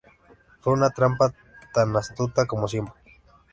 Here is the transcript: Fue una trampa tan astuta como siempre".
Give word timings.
Fue 0.61 0.73
una 0.73 0.89
trampa 0.89 1.31
tan 1.75 1.95
astuta 1.95 2.47
como 2.47 2.67
siempre". 2.67 2.95